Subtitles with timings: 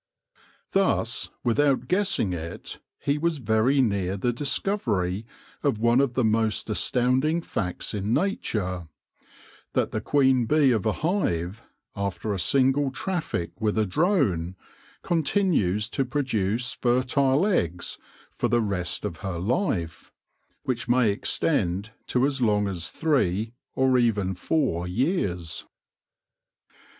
[0.71, 5.25] Thus, without guessing it, he was very near the dis covery
[5.61, 8.87] of one of the most astounding facts in Nature—
[9.73, 11.61] that the queen bee of a hive,
[11.95, 14.55] after a single traffic with a drone,
[15.03, 17.99] continues to produce fertile eggs
[18.31, 20.11] for the rest of her life,
[20.63, 25.67] which may extend to as long as three, or even four, years.